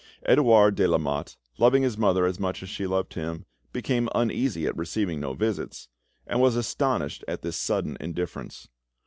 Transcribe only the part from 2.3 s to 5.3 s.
much as she loved him, became uneasy at receiving